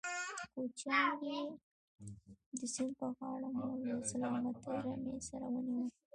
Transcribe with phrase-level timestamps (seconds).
[0.53, 1.37] کوچيان دي،
[2.59, 5.89] د سيند پر غاړه مو له سلامتې رمې سره ونيول.